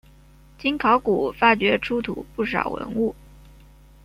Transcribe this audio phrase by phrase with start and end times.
[0.57, 3.13] 经考古发掘出土不少文物。